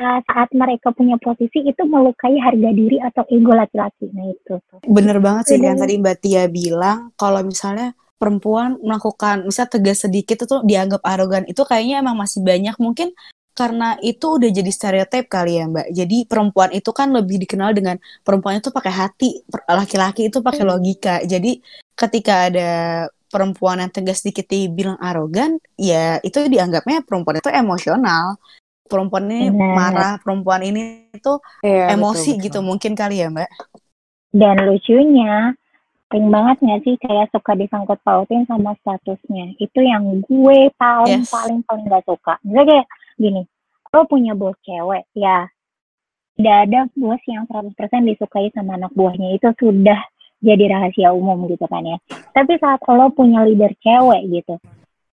saat 0.00 0.48
mereka 0.56 0.90
punya 0.96 1.20
posisi 1.20 1.60
itu 1.62 1.82
melukai 1.84 2.34
harga 2.40 2.70
diri 2.72 2.96
atau 2.98 3.22
ego 3.28 3.52
laki-laki. 3.52 4.08
Nah 4.16 4.32
itu. 4.32 4.54
Bener 4.88 5.20
banget 5.20 5.52
sih 5.52 5.58
yang 5.60 5.76
tadi 5.76 6.00
Mbak 6.00 6.16
Tia 6.24 6.48
bilang 6.48 7.12
kalau 7.20 7.44
misalnya 7.44 7.92
perempuan 8.16 8.76
melakukan 8.80 9.48
misal 9.48 9.68
tegas 9.68 10.04
sedikit 10.04 10.44
itu 10.44 10.56
dianggap 10.64 11.00
arogan 11.04 11.48
itu 11.48 11.64
kayaknya 11.64 12.04
emang 12.04 12.20
masih 12.20 12.44
banyak 12.44 12.76
mungkin 12.76 13.16
karena 13.56 13.96
itu 14.00 14.40
udah 14.40 14.48
jadi 14.48 14.70
stereotip 14.72 15.28
kali 15.28 15.60
ya 15.60 15.68
Mbak. 15.68 15.88
Jadi 15.92 16.18
perempuan 16.24 16.70
itu 16.72 16.90
kan 16.96 17.12
lebih 17.12 17.36
dikenal 17.44 17.76
dengan 17.76 18.00
perempuan 18.24 18.56
itu 18.56 18.72
pakai 18.72 18.92
hati, 18.92 19.44
laki-laki 19.68 20.32
itu 20.32 20.40
pakai 20.40 20.64
hmm. 20.64 20.70
logika. 20.70 21.20
Jadi 21.28 21.60
ketika 21.92 22.48
ada 22.48 22.70
perempuan 23.28 23.84
yang 23.84 23.92
tegas 23.92 24.24
sedikit 24.24 24.48
dibilang 24.48 24.96
arogan, 24.96 25.60
ya 25.76 26.16
itu 26.24 26.40
dianggapnya 26.40 27.04
perempuan 27.04 27.36
itu 27.36 27.52
emosional 27.52 28.40
perempuan 28.90 29.24
ini 29.30 29.40
Benar. 29.50 29.70
marah 29.78 30.12
perempuan 30.22 30.62
ini 30.66 30.82
tuh 31.22 31.38
Iya, 31.64 31.94
emosi 31.94 32.30
betul, 32.36 32.42
gitu 32.44 32.58
betul. 32.60 32.68
mungkin 32.68 32.92
kali 32.98 33.22
ya 33.22 33.28
mbak 33.32 33.50
Dan 34.30 34.56
lucunya, 34.68 35.54
sering 36.10 36.28
banget 36.34 36.56
nggak 36.64 36.80
sih 36.86 36.94
kayak 37.02 37.28
suka 37.34 37.52
disangkut 37.58 37.98
pautin 38.06 38.42
sama 38.50 38.72
statusnya. 38.82 39.46
Itu 39.58 39.80
yang 39.82 40.22
gue 40.26 40.60
paling 40.78 41.22
Yes. 41.22 41.30
paling 41.34 41.60
paling 41.66 41.86
gak 41.90 42.06
suka. 42.06 42.34
Misalnya 42.46 42.66
kayak 42.70 42.86
gini, 43.22 43.42
lo 43.94 44.00
punya 44.06 44.32
bos 44.38 44.56
cewek, 44.66 45.04
ya 45.18 45.38
tidak 46.38 46.56
ada 46.66 46.80
bos 46.96 47.22
yang 47.28 47.44
100% 47.50 48.02
disukai 48.08 48.48
sama 48.56 48.78
anak 48.78 48.92
buahnya. 48.96 49.36
Itu 49.36 49.50
sudah 49.60 50.00
jadi 50.40 50.64
rahasia 50.72 51.10
umum 51.12 51.46
gitu 51.52 51.66
kan 51.68 51.84
ya. 51.84 51.98
Tapi 52.32 52.56
saat 52.62 52.80
lo 52.86 53.06
punya 53.12 53.44
leader 53.46 53.72
cewek 53.84 54.22
gitu, 54.30 54.54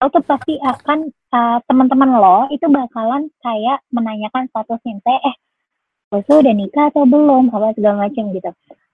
lo 0.01 0.09
tuh 0.09 0.25
pasti 0.25 0.57
akan 0.57 1.13
uh, 1.13 1.61
teman-teman 1.69 2.09
lo 2.17 2.49
itu 2.49 2.65
bakalan 2.65 3.29
kayak 3.45 3.85
menanyakan 3.93 4.49
statusnya, 4.49 4.97
eh 5.05 5.35
lo 6.09 6.19
udah 6.19 6.55
nikah 6.57 6.89
atau 6.89 7.05
belum, 7.05 7.53
apa 7.53 7.77
segala 7.77 8.09
macam 8.09 8.33
gitu 8.33 8.51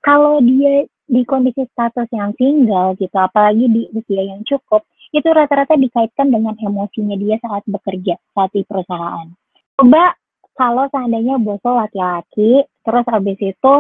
kalau 0.08 0.40
dia 0.40 0.88
di 1.08 1.22
kondisi 1.28 1.68
status 1.72 2.08
yang 2.16 2.32
single 2.40 2.96
gitu, 2.96 3.16
apalagi 3.16 3.68
di 3.68 3.84
usia 3.92 4.24
yang 4.24 4.44
cukup, 4.48 4.88
itu 5.12 5.28
rata-rata 5.28 5.76
dikaitkan 5.76 6.32
dengan 6.32 6.56
emosinya 6.60 7.16
dia 7.20 7.36
saat 7.44 7.64
bekerja, 7.68 8.16
saat 8.32 8.52
di 8.56 8.64
perusahaan. 8.64 9.28
Coba 9.76 10.16
kalau 10.56 10.88
seandainya 10.92 11.40
bos 11.40 11.60
lo 11.64 11.80
laki-laki, 11.80 12.64
terus 12.88 13.06
habis 13.08 13.40
itu 13.40 13.74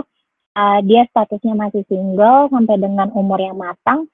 uh, 0.55 0.79
dia 0.83 1.07
statusnya 1.11 1.55
masih 1.55 1.83
single 1.87 2.51
sampai 2.51 2.75
dengan 2.75 3.07
umur 3.15 3.39
yang 3.39 3.55
matang, 3.55 4.11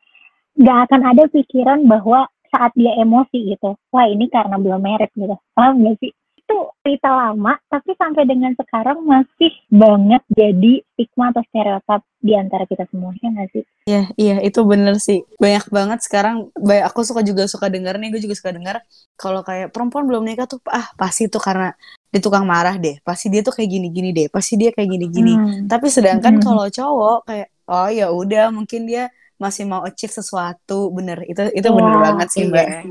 nggak 0.54 0.78
akan 0.90 1.02
ada 1.06 1.24
pikiran 1.34 1.86
bahwa 1.90 2.30
saat 2.54 2.72
dia 2.78 2.94
emosi 3.02 3.58
gitu, 3.58 3.74
wah 3.90 4.06
ini 4.06 4.30
karena 4.30 4.62
belum 4.62 4.78
merit 4.78 5.10
gitu, 5.18 5.34
paham 5.58 5.82
nggak 5.82 5.98
sih? 5.98 6.14
itu 6.44 6.58
cerita 6.84 7.08
lama, 7.08 7.56
tapi 7.72 7.96
sampai 7.96 8.28
dengan 8.28 8.52
sekarang 8.60 9.08
masih 9.08 9.56
banget 9.72 10.20
jadi 10.28 10.84
stigma 10.92 11.32
atau 11.32 11.40
stereotip 11.48 12.04
di 12.20 12.36
antara 12.36 12.68
kita 12.68 12.84
semua, 12.92 13.16
ya 13.24 13.32
nggak 13.32 13.50
sih? 13.56 13.64
Iya, 13.88 14.04
iya 14.20 14.36
itu 14.44 14.60
bener 14.68 15.00
sih. 15.00 15.24
Banyak 15.40 15.72
banget 15.72 16.04
sekarang. 16.04 16.52
Banyak 16.52 16.92
aku 16.92 17.08
suka 17.08 17.24
juga 17.24 17.48
suka 17.48 17.72
denger 17.72 17.96
nih, 17.96 18.12
gue 18.12 18.22
juga 18.28 18.36
suka 18.36 18.52
denger 18.52 18.84
kalau 19.16 19.40
kayak 19.40 19.72
perempuan 19.72 20.04
belum 20.04 20.24
nikah 20.28 20.44
tuh 20.44 20.60
ah 20.68 20.92
pasti 21.00 21.32
itu 21.32 21.40
karena 21.40 21.72
dia 22.12 22.20
tukang 22.20 22.44
marah 22.44 22.76
deh. 22.76 23.00
Pasti 23.08 23.32
dia 23.32 23.40
tuh 23.40 23.56
kayak 23.56 23.70
gini-gini 23.72 24.12
deh. 24.12 24.28
Pasti 24.28 24.60
dia 24.60 24.76
kayak 24.76 24.90
gini-gini. 24.92 25.34
Hmm. 25.40 25.72
Tapi 25.72 25.88
sedangkan 25.88 26.40
Hmm. 26.40 26.44
kalau 26.44 26.68
cowok 26.68 27.20
kayak 27.24 27.48
oh 27.72 27.88
ya 27.88 28.12
udah 28.12 28.52
mungkin 28.52 28.84
dia 28.84 29.08
masih 29.44 29.68
mau 29.68 29.84
achieve 29.84 30.16
sesuatu. 30.16 30.88
Bener. 30.96 31.28
Itu 31.28 31.52
itu 31.52 31.68
bener 31.68 31.94
Iya, 31.94 32.04
banget 32.08 32.28
sih, 32.32 32.44
Mbak. 32.48 32.68
Iya. 32.68 32.82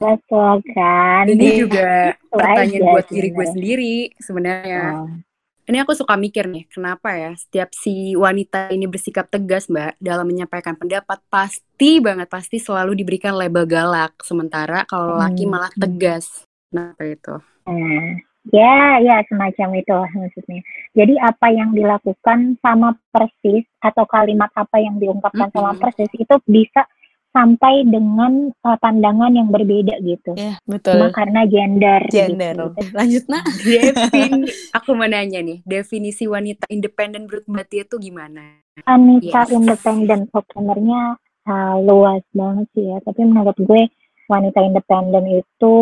Betul 0.00 0.54
kan? 0.74 1.24
Ini 1.28 1.44
Iya. 1.44 1.56
juga 1.60 1.88
pertanyaan 2.32 2.82
aja 2.82 2.90
buat 2.90 3.06
diri 3.06 3.28
gue 3.30 3.46
sendiri 3.46 3.94
sebenarnya. 4.18 4.82
Oh. 4.98 5.08
Ini 5.70 5.86
aku 5.86 5.94
suka 5.94 6.18
mikir 6.18 6.50
nih, 6.50 6.66
kenapa 6.66 7.14
ya 7.14 7.30
setiap 7.38 7.70
si 7.70 8.18
wanita 8.18 8.74
ini 8.74 8.90
bersikap 8.90 9.30
tegas, 9.30 9.70
Mbak, 9.70 10.02
dalam 10.02 10.26
menyampaikan 10.26 10.74
pendapat, 10.74 11.22
pasti 11.30 12.02
banget, 12.02 12.26
pasti 12.26 12.58
selalu 12.58 12.98
diberikan 12.98 13.38
label 13.38 13.70
galak. 13.70 14.18
Sementara 14.26 14.82
kalau 14.82 15.14
laki 15.14 15.46
Hmm. 15.46 15.52
malah 15.54 15.70
tegas. 15.78 16.42
Kenapa 16.74 17.02
itu? 17.06 17.34
Nah, 17.70 18.18
ya, 18.48 18.98
ya 19.04 19.20
semacam 19.28 19.68
itu 19.76 19.92
lah 19.92 20.10
maksudnya. 20.16 20.60
Jadi 20.96 21.14
apa 21.20 21.46
yang 21.52 21.76
dilakukan 21.76 22.56
sama 22.64 22.96
persis 23.12 23.68
atau 23.84 24.08
kalimat 24.08 24.48
apa 24.56 24.80
yang 24.80 24.96
diungkapkan 24.96 25.52
sama 25.52 25.76
Mm-mm. 25.76 25.82
persis 25.84 26.10
itu 26.16 26.34
bisa 26.48 26.88
sampai 27.30 27.86
dengan 27.86 28.50
uh, 28.66 28.78
pandangan 28.82 29.30
yang 29.30 29.54
berbeda 29.54 30.02
gitu. 30.02 30.34
Iya, 30.34 30.58
betul. 30.66 30.98
Cuma 30.98 31.14
karena 31.14 31.46
gender. 31.46 32.02
Gender. 32.10 32.54
Gitu. 32.58 32.66
Eh, 32.82 32.88
Lanjut, 32.90 33.24
Nak. 33.30 33.44
Defin, 33.66 34.32
aku 34.74 34.88
mau 34.98 35.06
nanya 35.06 35.38
nih, 35.38 35.62
definisi 35.62 36.26
wanita 36.26 36.66
independen 36.66 37.30
menurut 37.30 37.46
Mbak 37.46 37.66
Tia 37.70 37.82
itu 37.86 37.96
gimana? 38.02 38.58
Wanita 38.82 39.46
Yes. 39.46 39.54
independen, 39.54 40.20
sebenarnya 40.26 41.00
uh, 41.46 41.76
luas 41.86 42.24
banget 42.34 42.66
sih 42.74 42.84
ya. 42.90 42.98
Tapi 42.98 43.20
menurut 43.22 43.56
gue 43.62 43.82
wanita 44.30 44.62
independen 44.62 45.42
itu 45.42 45.76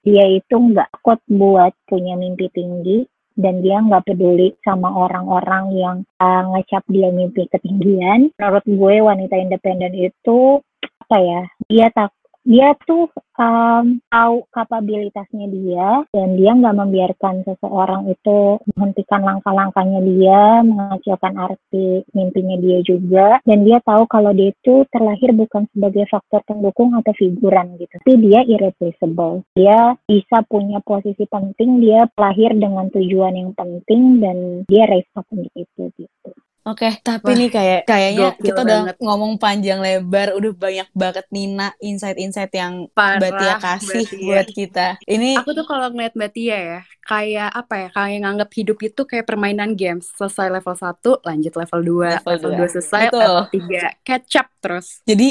dia 0.00 0.24
itu 0.32 0.56
nggak 0.56 0.88
takut 0.96 1.20
buat 1.28 1.76
punya 1.84 2.16
mimpi 2.16 2.48
tinggi 2.48 3.04
dan 3.36 3.60
dia 3.60 3.80
nggak 3.84 4.08
peduli 4.08 4.56
sama 4.64 4.88
orang-orang 4.88 5.64
yang 5.76 5.96
uh, 6.20 6.42
ngecap 6.56 6.84
dia 6.88 7.12
mimpi 7.12 7.44
ketinggian. 7.52 8.32
Menurut 8.40 8.64
gue 8.64 8.94
wanita 9.04 9.36
independen 9.36 9.92
itu 9.96 10.64
apa 10.80 11.16
ya? 11.20 11.42
Dia 11.68 11.86
tak 11.92 12.16
dia 12.50 12.74
tuh 12.82 13.06
um, 13.38 14.02
tahu 14.10 14.42
kapabilitasnya 14.50 15.46
dia 15.54 16.02
dan 16.10 16.34
dia 16.34 16.50
nggak 16.50 16.76
membiarkan 16.82 17.46
seseorang 17.46 18.10
itu 18.10 18.58
menghentikan 18.74 19.22
langkah-langkahnya 19.22 20.00
dia, 20.02 20.42
mengecilkan 20.66 21.38
arti 21.38 22.02
mimpinya 22.10 22.58
dia 22.58 22.82
juga 22.82 23.38
dan 23.46 23.62
dia 23.62 23.78
tahu 23.86 24.02
kalau 24.10 24.34
dia 24.34 24.50
itu 24.50 24.82
terlahir 24.90 25.30
bukan 25.30 25.70
sebagai 25.70 26.10
faktor 26.10 26.42
pendukung 26.42 26.90
atau 26.98 27.14
figuran 27.14 27.78
gitu, 27.78 27.94
tapi 28.02 28.18
dia 28.18 28.42
irreplaceable. 28.42 29.46
Dia 29.54 29.94
bisa 30.10 30.42
punya 30.50 30.82
posisi 30.82 31.22
penting, 31.30 31.78
dia 31.78 32.10
lahir 32.18 32.50
dengan 32.58 32.90
tujuan 32.90 33.38
yang 33.38 33.54
penting 33.54 34.18
dan 34.18 34.66
dia 34.66 34.90
raise 34.90 35.06
up 35.14 35.26
itu 35.30 35.86
gitu. 35.94 36.30
Oke, 36.68 36.92
tapi 37.00 37.24
Wah, 37.24 37.36
nih 37.40 37.48
kayak 37.48 37.80
kayaknya 37.88 38.36
kita 38.36 38.60
udah 38.62 38.78
banget. 38.84 38.96
ngomong 39.00 39.32
panjang 39.40 39.80
lebar, 39.80 40.36
udah 40.36 40.52
banyak 40.52 40.88
banget 40.92 41.24
Nina 41.32 41.72
insight-insight 41.80 42.52
yang 42.52 42.84
Parah, 42.92 43.16
Mbak 43.16 43.30
Tia 43.40 43.54
Mbak 43.56 43.58
kasih 43.64 44.06
Tia. 44.12 44.20
buat 44.28 44.46
kita. 44.52 44.86
Ini 45.08 45.40
Aku 45.40 45.50
tuh 45.56 45.64
kalau 45.64 45.88
ngeliat 45.88 46.12
Mbak 46.12 46.30
Tia 46.36 46.56
ya, 46.60 46.78
kayak 47.00 47.48
apa 47.56 47.74
ya, 47.80 47.88
kayak 47.96 48.18
nganggap 48.22 48.50
hidup 48.52 48.78
itu 48.84 49.00
kayak 49.08 49.24
permainan 49.24 49.72
games. 49.72 50.12
Selesai 50.20 50.52
level 50.52 50.76
1, 50.76 51.10
lanjut 51.24 51.52
level 51.56 51.80
2. 51.80 52.10
Level 52.12 52.36
Level, 52.36 52.50
dua. 52.52 52.56
2 52.60 52.68
selesai, 52.76 53.02
Betul. 53.08 53.20
level 53.24 53.44
3. 53.48 53.82
Catch 54.04 54.34
up 54.36 54.48
terus. 54.60 54.86
jadi 55.08 55.28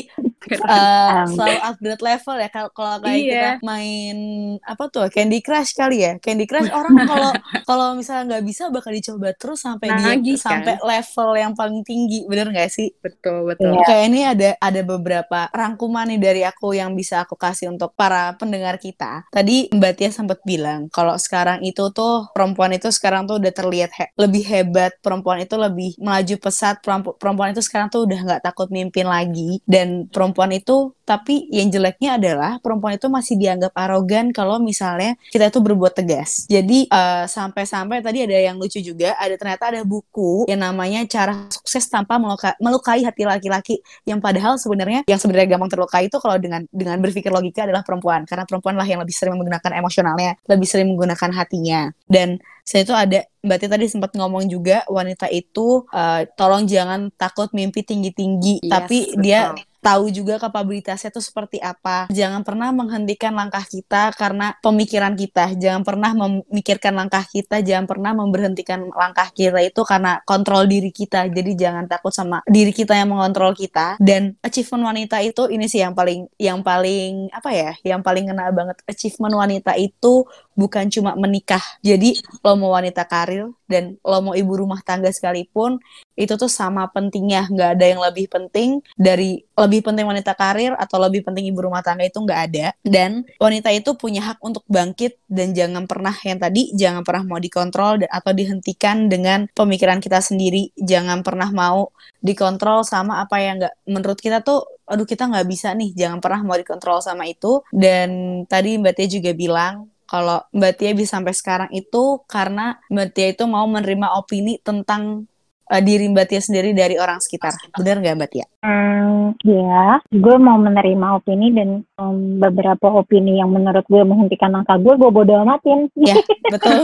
Um, 0.66 1.30
selalu 1.36 1.58
upgrade 1.62 2.02
level 2.02 2.36
ya. 2.40 2.50
Kalau 2.50 2.70
kalau 2.72 2.98
kayak 3.04 3.20
Iya. 3.22 3.34
kita 3.36 3.50
main 3.62 4.18
apa 4.64 4.84
tuh 4.90 5.06
Candy 5.12 5.40
Crush 5.46 5.72
kali 5.76 6.02
ya. 6.02 6.12
Candy 6.18 6.48
Crush 6.50 6.72
orang 6.72 6.96
kalau 7.12 7.32
kalau 7.68 7.94
misalnya 7.94 8.24
nggak 8.40 8.46
bisa 8.48 8.64
bakal 8.72 8.92
dicoba 8.96 9.36
terus 9.36 9.60
sampai 9.62 9.94
dia 9.94 10.16
Nagih, 10.16 10.40
kan? 10.40 10.64
sampai 10.64 10.76
level 11.20 11.36
yang 11.36 11.54
paling 11.54 11.84
tinggi, 11.84 12.24
bener 12.32 12.48
nggak 12.48 12.72
sih? 12.72 12.96
Betul, 13.04 13.52
betul. 13.52 13.76
Iya. 13.76 13.84
Kayak 13.84 14.06
ini 14.08 14.22
ada 14.24 14.50
ada 14.64 14.82
beberapa 14.88 15.40
rangkuman 15.52 16.08
nih 16.16 16.20
dari 16.20 16.42
aku 16.48 16.72
yang 16.72 16.96
bisa 16.96 17.28
aku 17.28 17.36
kasih 17.36 17.68
untuk 17.76 17.92
para 18.00 18.40
pendengar 18.40 18.80
kita. 18.80 19.28
Tadi 19.28 19.68
Mbak 19.76 19.94
Tia 20.00 20.10
sempat 20.16 20.40
bilang 20.48 20.88
kalau 20.96 21.20
sekarang 21.20 21.60
itu 21.68 21.92
tuh 21.92 22.32
perempuan 22.32 22.72
itu 22.72 22.88
sekarang 22.88 23.28
tuh 23.28 23.44
udah 23.44 23.52
terlihat 23.52 23.92
he- 24.00 24.12
lebih 24.16 24.44
hebat, 24.48 24.96
perempuan 25.04 25.44
itu 25.44 25.60
lebih 25.60 26.00
melaju 26.00 26.36
pesat, 26.40 26.80
perempu- 26.80 27.16
perempuan 27.20 27.52
itu 27.52 27.60
sekarang 27.60 27.92
tuh 27.92 28.08
udah 28.08 28.20
nggak 28.24 28.42
takut 28.48 28.72
mimpin 28.72 29.04
lagi 29.10 29.60
dan 29.68 30.08
perempuan 30.08 30.56
itu 30.56 30.96
tapi 31.04 31.50
yang 31.50 31.74
jeleknya 31.74 32.22
adalah 32.22 32.62
perempuan 32.62 32.94
itu 32.94 33.10
masih 33.10 33.34
dianggap 33.42 33.74
arogan 33.74 34.30
kalau 34.30 34.62
misalnya 34.62 35.18
kita 35.34 35.50
itu 35.50 35.58
berbuat 35.58 35.98
tegas. 35.98 36.46
Jadi 36.46 36.86
eh, 36.86 37.26
sampai-sampai 37.26 38.06
tadi 38.06 38.30
ada 38.30 38.38
yang 38.38 38.62
lucu 38.62 38.78
juga, 38.78 39.18
ada 39.18 39.34
ternyata 39.34 39.74
ada 39.74 39.82
buku 39.82 40.46
yang 40.46 40.62
namanya 40.62 41.09
cara 41.10 41.50
sukses 41.50 41.90
tanpa 41.90 42.22
meluka- 42.22 42.56
melukai 42.62 43.02
hati 43.02 43.26
laki-laki 43.26 43.82
yang 44.06 44.22
padahal 44.22 44.62
sebenarnya 44.62 45.04
yang 45.10 45.18
sebenarnya 45.18 45.58
gampang 45.58 45.74
terlukai 45.74 46.06
itu 46.06 46.18
kalau 46.22 46.38
dengan 46.38 46.64
dengan 46.70 47.02
berpikir 47.02 47.34
logika 47.34 47.66
adalah 47.66 47.82
perempuan 47.82 48.30
karena 48.30 48.46
perempuan 48.46 48.78
lah 48.78 48.86
yang 48.86 49.02
lebih 49.02 49.16
sering 49.18 49.36
menggunakan 49.36 49.72
emosionalnya, 49.82 50.38
lebih 50.46 50.68
sering 50.70 50.94
menggunakan 50.94 51.30
hatinya. 51.34 51.90
Dan 52.06 52.38
saya 52.62 52.86
itu 52.86 52.94
ada 52.94 53.26
Mbak 53.42 53.58
Tia 53.58 53.70
tadi 53.72 53.86
sempat 53.90 54.12
ngomong 54.14 54.46
juga 54.46 54.86
wanita 54.86 55.26
itu 55.34 55.90
eh, 55.90 56.30
tolong 56.38 56.70
jangan 56.70 57.10
takut 57.18 57.50
mimpi 57.52 57.82
tinggi-tinggi, 57.82 58.62
Yes, 58.62 58.70
tapi 58.70 58.98
betul. 59.10 59.22
dia 59.26 59.42
tahu 59.80 60.12
juga 60.12 60.38
kapabilitasnya 60.38 61.10
itu 61.12 61.24
seperti 61.24 61.58
apa. 61.60 62.12
Jangan 62.12 62.44
pernah 62.44 62.70
menghentikan 62.72 63.34
langkah 63.34 63.64
kita 63.64 64.12
karena 64.16 64.56
pemikiran 64.60 65.16
kita. 65.16 65.56
Jangan 65.56 65.84
pernah 65.88 66.12
memikirkan 66.14 66.94
langkah 66.96 67.24
kita, 67.26 67.64
jangan 67.64 67.88
pernah 67.88 68.12
memberhentikan 68.16 68.84
langkah 68.92 69.32
kita 69.32 69.60
itu 69.64 69.82
karena 69.88 70.20
kontrol 70.28 70.68
diri 70.68 70.92
kita. 70.92 71.28
Jadi 71.32 71.52
jangan 71.56 71.88
takut 71.88 72.12
sama 72.12 72.44
diri 72.46 72.76
kita 72.76 72.96
yang 72.96 73.12
mengontrol 73.12 73.56
kita. 73.56 73.96
Dan 73.98 74.36
achievement 74.44 74.92
wanita 74.94 75.24
itu 75.24 75.48
ini 75.50 75.66
sih 75.66 75.82
yang 75.82 75.96
paling 75.96 76.28
yang 76.38 76.60
paling 76.62 77.32
apa 77.32 77.50
ya? 77.52 77.72
Yang 77.84 78.02
paling 78.04 78.24
kena 78.30 78.52
banget 78.52 78.78
achievement 78.86 79.36
wanita 79.36 79.74
itu 79.80 80.28
bukan 80.60 80.92
cuma 80.92 81.16
menikah. 81.16 81.64
Jadi 81.80 82.20
lo 82.44 82.60
mau 82.60 82.76
wanita 82.76 83.08
karir 83.08 83.48
dan 83.72 83.96
lo 84.04 84.20
mau 84.20 84.36
ibu 84.36 84.52
rumah 84.60 84.84
tangga 84.84 85.08
sekalipun 85.08 85.80
itu 86.20 86.36
tuh 86.36 86.52
sama 86.52 86.92
pentingnya. 86.92 87.48
Nggak 87.48 87.70
ada 87.80 87.86
yang 87.88 88.02
lebih 88.04 88.28
penting 88.28 88.84
dari 89.00 89.40
lebih 89.56 89.88
penting 89.88 90.04
wanita 90.04 90.36
karir 90.36 90.76
atau 90.76 91.00
lebih 91.00 91.24
penting 91.24 91.48
ibu 91.48 91.64
rumah 91.64 91.80
tangga 91.80 92.04
itu 92.04 92.20
nggak 92.20 92.42
ada. 92.52 92.76
Dan 92.84 93.24
wanita 93.40 93.72
itu 93.72 93.96
punya 93.96 94.36
hak 94.36 94.44
untuk 94.44 94.68
bangkit 94.68 95.16
dan 95.32 95.56
jangan 95.56 95.88
pernah 95.88 96.12
yang 96.28 96.44
tadi 96.44 96.76
jangan 96.76 97.08
pernah 97.08 97.24
mau 97.24 97.40
dikontrol 97.40 98.04
atau 98.04 98.32
dihentikan 98.36 99.08
dengan 99.08 99.48
pemikiran 99.56 100.04
kita 100.04 100.20
sendiri. 100.20 100.76
Jangan 100.76 101.24
pernah 101.24 101.48
mau 101.56 101.96
dikontrol 102.20 102.84
sama 102.84 103.24
apa 103.24 103.40
yang 103.40 103.64
nggak 103.64 103.76
menurut 103.88 104.20
kita 104.20 104.44
tuh 104.44 104.68
aduh 104.84 105.08
kita 105.08 105.32
nggak 105.32 105.48
bisa 105.48 105.72
nih 105.72 105.96
jangan 105.96 106.20
pernah 106.20 106.44
mau 106.44 106.60
dikontrol 106.60 107.00
sama 107.00 107.24
itu. 107.32 107.64
Dan 107.72 108.44
tadi 108.52 108.76
Mbak 108.76 108.94
Tia 109.00 109.08
juga 109.08 109.32
bilang 109.32 109.88
kalau 110.10 110.42
Mbak 110.50 110.74
Tia 110.82 110.92
bisa 110.98 111.22
sampai 111.22 111.38
sekarang 111.38 111.70
itu 111.70 112.26
karena 112.26 112.82
Mbak 112.90 113.10
Tia 113.14 113.28
itu 113.30 113.46
mau 113.46 113.70
menerima 113.70 114.18
opini 114.18 114.58
tentang 114.58 115.30
uh, 115.70 115.82
diri 115.82 116.10
Mbak 116.10 116.26
Tia 116.26 116.42
sendiri 116.42 116.74
dari 116.74 116.98
orang 116.98 117.22
sekitar. 117.22 117.54
Benar 117.78 118.02
nggak 118.02 118.16
Mbak 118.18 118.30
Tia? 118.34 118.46
Hmm, 118.66 119.38
ya, 119.46 120.02
gue 120.10 120.36
mau 120.42 120.58
menerima 120.58 121.08
opini 121.22 121.54
dan 121.54 121.86
um, 122.02 122.42
beberapa 122.42 122.90
opini 122.90 123.38
yang 123.38 123.54
menurut 123.54 123.86
gue 123.86 124.02
menghentikan 124.02 124.52
langkah 124.52 124.76
gue, 124.82 124.94
gue 124.98 125.10
bodo 125.14 125.34
amatin. 125.38 125.88
Ya, 125.96 126.18
betul. 126.54 126.82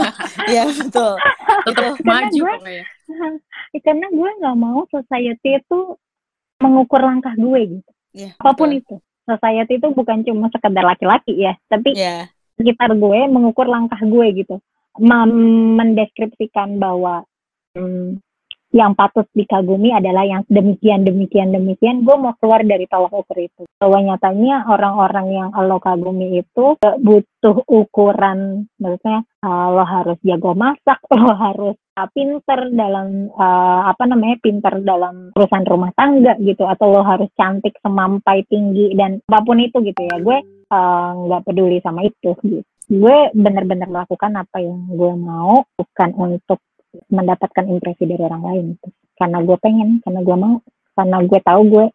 ya, 0.48 0.64
betul. 0.70 1.12
Tetap 1.66 1.98
maju 2.06 2.40
gue, 2.40 2.54
pokoknya. 2.62 2.84
karena 3.86 4.06
gue 4.10 4.30
nggak 4.40 4.56
mau 4.56 4.80
society 4.88 5.58
itu 5.58 5.78
mengukur 6.62 7.02
langkah 7.02 7.34
gue 7.36 7.60
gitu. 7.78 7.90
Ya, 8.16 8.32
Apa 8.40 8.56
pun 8.56 8.72
betul. 8.72 8.80
itu. 8.80 8.96
Society 9.26 9.82
itu 9.82 9.88
bukan 9.90 10.22
cuma 10.22 10.46
sekedar 10.54 10.86
laki-laki 10.86 11.34
ya, 11.34 11.58
tapi 11.66 11.98
Ya, 11.98 12.30
sekitar 12.56 12.94
gue 12.94 13.20
mengukur 13.26 13.66
langkah 13.66 13.98
gue 14.00 14.26
gitu. 14.32 14.62
Mem- 14.96 15.76
mendeskripsikan 15.76 16.80
bahwa 16.80 17.26
hmm, 17.76 18.16
yang 18.76 18.92
patut 18.92 19.24
dikagumi 19.32 19.96
adalah 19.96 20.28
yang 20.28 20.44
demikian 20.52 21.08
demikian 21.08 21.48
demikian. 21.48 22.04
Gue 22.04 22.16
mau 22.20 22.36
keluar 22.36 22.60
dari 22.60 22.84
tolak 22.84 23.08
ukur 23.08 23.40
itu. 23.40 23.64
Bahwa 23.80 24.04
nyatanya 24.04 24.68
orang-orang 24.68 25.26
yang 25.32 25.48
lo 25.56 25.80
kagumi 25.80 26.44
itu 26.44 26.76
eh, 26.84 26.96
butuh 27.00 27.64
ukuran 27.64 28.68
maksudnya 28.76 29.24
eh, 29.24 29.66
lo 29.72 29.84
harus 29.88 30.20
jago 30.20 30.52
masak 30.52 31.00
lo 31.16 31.32
harus 31.32 31.76
eh, 31.96 32.08
pinter 32.12 32.68
dalam 32.76 33.32
eh, 33.32 33.80
apa 33.88 34.04
namanya 34.04 34.36
pinter 34.44 34.84
dalam 34.84 35.32
urusan 35.32 35.64
rumah 35.64 35.90
tangga 35.96 36.36
gitu 36.44 36.68
atau 36.68 36.92
lo 36.92 37.00
harus 37.00 37.32
cantik 37.32 37.80
semampai 37.80 38.44
tinggi 38.44 38.92
dan 38.92 39.24
apa 39.32 39.40
pun 39.40 39.56
itu 39.56 39.80
gitu 39.80 40.04
ya. 40.04 40.20
Gue 40.20 40.38
nggak 40.68 41.46
peduli 41.48 41.80
sama 41.80 42.04
itu 42.04 42.36
gitu. 42.44 42.60
Gue 42.86 43.34
bener-bener 43.34 43.90
melakukan 43.90 44.30
apa 44.38 44.62
yang 44.62 44.86
gue 44.86 45.14
mau 45.18 45.66
bukan 45.74 46.10
untuk 46.14 46.62
mendapatkan 47.12 47.64
impresi 47.68 48.04
dari 48.08 48.22
orang 48.22 48.42
lain 48.42 48.64
gitu. 48.76 48.88
karena 49.16 49.38
gue 49.40 49.56
pengen 49.60 49.88
karena 50.04 50.20
gue 50.20 50.36
mau 50.36 50.54
karena 50.96 51.16
gue 51.24 51.40
tahu 51.40 51.62
gue 51.68 51.86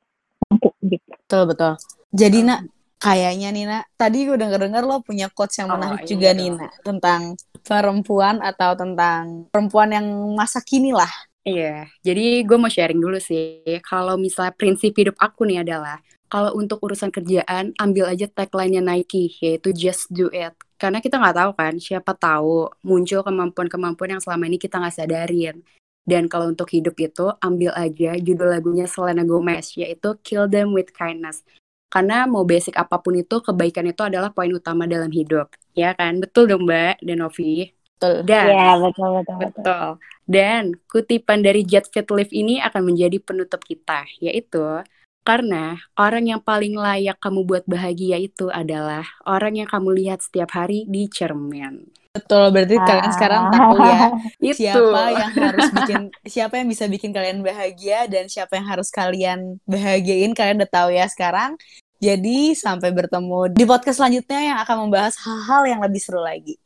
mampu 0.48 0.70
gitu 0.86 1.12
betul 1.26 1.44
betul. 1.48 1.74
Jadi 2.12 2.40
nak 2.44 2.60
kayaknya 3.00 3.50
Nina 3.56 3.78
tadi 3.96 4.28
gue 4.28 4.36
denger-dengar 4.36 4.84
lo 4.84 5.00
punya 5.02 5.32
quotes 5.32 5.58
yang 5.58 5.72
Oh, 5.72 5.80
menarik 5.80 6.04
iya 6.04 6.10
juga 6.12 6.30
dong. 6.36 6.40
Nina 6.40 6.68
tentang 6.84 7.22
perempuan 7.64 8.36
atau 8.44 8.72
tentang 8.76 9.48
perempuan 9.50 9.90
yang 9.96 10.08
masa 10.36 10.60
kini 10.60 10.92
lah. 10.92 11.10
Iya, 11.42 11.90
jadi 12.06 12.46
gue 12.46 12.58
mau 12.58 12.70
sharing 12.70 13.02
dulu 13.02 13.18
sih. 13.18 13.66
Kalau 13.82 14.14
misalnya 14.14 14.54
prinsip 14.54 14.94
hidup 14.94 15.18
aku 15.18 15.50
nih 15.50 15.66
adalah, 15.66 15.98
kalau 16.30 16.54
untuk 16.54 16.78
urusan 16.86 17.10
kerjaan, 17.10 17.74
ambil 17.82 18.14
aja 18.14 18.30
tagline-nya 18.30 18.78
Nike, 18.86 19.34
yaitu 19.42 19.74
just 19.74 20.06
do 20.14 20.30
it. 20.30 20.54
Karena 20.82 20.98
kita 20.98 21.22
nggak 21.22 21.38
tahu 21.38 21.52
kan, 21.54 21.74
siapa 21.78 22.18
tahu 22.18 22.66
muncul 22.82 23.22
kemampuan-kemampuan 23.22 24.18
yang 24.18 24.22
selama 24.26 24.50
ini 24.50 24.58
kita 24.58 24.82
nggak 24.82 24.96
sadarin. 24.98 25.62
Dan 26.02 26.26
kalau 26.26 26.50
untuk 26.50 26.66
hidup 26.74 26.98
itu, 26.98 27.30
ambil 27.38 27.70
aja 27.78 28.18
judul 28.18 28.50
lagunya 28.50 28.90
Selena 28.90 29.22
Gomez, 29.22 29.78
yaitu 29.78 30.18
Kill 30.26 30.50
Them 30.50 30.74
With 30.74 30.90
Kindness. 30.90 31.46
Karena 31.94 32.26
mau 32.26 32.42
basic 32.42 32.74
apa 32.82 32.98
pun 32.98 33.14
itu, 33.14 33.46
kebaikan 33.46 33.86
itu 33.86 34.02
adalah 34.02 34.34
poin 34.34 34.50
utama 34.50 34.90
dalam 34.90 35.14
hidup. 35.14 35.54
Ya 35.78 35.94
kan? 35.94 36.18
Betul 36.18 36.50
dong 36.50 36.66
Mbak 36.66 37.06
dan 37.06 37.22
Novi? 37.22 37.70
Betul. 38.02 38.26
Dan 38.26 38.50
Iya 38.50 38.72
betul 38.82 39.10
betul 39.22 39.36
betul 39.38 39.38
Betul. 39.62 39.88
Dan 40.26 40.64
kutipan 40.90 41.46
dari 41.46 41.62
Jet 41.62 41.86
Fit 41.94 42.10
Live 42.10 42.34
ini 42.34 42.58
akan 42.58 42.82
menjadi 42.90 43.22
penutup 43.22 43.62
kita, 43.62 44.10
yaitu 44.18 44.82
karena 45.22 45.78
orang 45.98 46.26
yang 46.26 46.42
paling 46.42 46.74
layak 46.74 47.18
kamu 47.22 47.46
buat 47.46 47.64
bahagia 47.70 48.18
itu 48.18 48.50
adalah 48.50 49.06
orang 49.26 49.62
yang 49.62 49.70
kamu 49.70 49.94
lihat 49.94 50.26
setiap 50.26 50.54
hari 50.58 50.90
di 50.90 51.06
cermin. 51.08 51.86
Betul, 52.12 52.52
berarti 52.52 52.76
kalian 52.76 53.12
sekarang 53.16 53.44
tahu 53.56 53.76
ya 53.80 54.00
Itu. 54.52 54.58
siapa 54.60 55.02
yang 55.16 55.32
harus 55.32 55.68
bikin 55.72 56.00
siapa 56.28 56.54
yang 56.60 56.68
bisa 56.68 56.84
bikin 56.92 57.16
kalian 57.16 57.40
bahagia 57.40 58.04
dan 58.12 58.28
siapa 58.28 58.60
yang 58.60 58.68
harus 58.68 58.92
kalian 58.92 59.64
bahagiain 59.64 60.36
kalian 60.36 60.60
udah 60.60 60.72
tahu 60.72 60.90
ya 60.92 61.08
sekarang. 61.08 61.56
Jadi 62.02 62.58
sampai 62.58 62.90
bertemu 62.92 63.54
di 63.54 63.64
podcast 63.64 64.02
selanjutnya 64.02 64.42
yang 64.42 64.58
akan 64.66 64.90
membahas 64.90 65.16
hal-hal 65.22 65.62
yang 65.70 65.80
lebih 65.86 66.02
seru 66.02 66.20
lagi. 66.20 66.58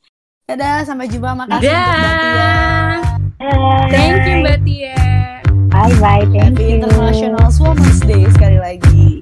Dadah, 0.48 0.86
sampai 0.88 1.12
jumpa. 1.12 1.36
Makasih 1.36 1.68
untuk 1.68 1.98
Mbak 2.00 2.16
Tia. 2.22 2.54
Thank 3.92 4.24
you 4.26 4.36
Mbak 4.42 4.58
Tia. 4.64 5.15
Bye 5.76 5.92
bye 6.00 6.24
thank 6.32 6.56
Happy 6.56 6.64
you 6.72 6.80
International 6.80 7.52
Women's 7.60 8.00
Day 8.08 8.24
sekali 8.32 8.58
lagi. 8.64 9.15